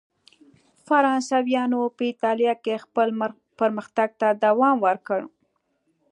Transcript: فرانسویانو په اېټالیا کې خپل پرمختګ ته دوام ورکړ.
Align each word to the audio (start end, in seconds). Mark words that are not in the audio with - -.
فرانسویانو 0.85 1.81
په 1.95 2.01
اېټالیا 2.11 2.53
کې 2.63 2.83
خپل 2.83 3.07
پرمختګ 3.59 4.09
ته 4.21 4.27
دوام 4.45 4.77
ورکړ. 4.87 5.21